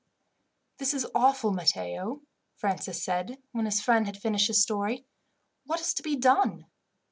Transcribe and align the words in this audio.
"This 0.79 0.95
is 0.95 1.05
awful, 1.13 1.51
Matteo," 1.51 2.23
Francis 2.55 3.03
said, 3.05 3.37
when 3.51 3.65
his 3.65 3.81
friend 3.81 4.07
had 4.07 4.17
finished 4.17 4.47
his 4.47 4.59
story. 4.59 5.05
"What 5.67 5.79
is 5.79 5.93
to 5.93 6.01
be 6.01 6.15
done?" 6.15 6.65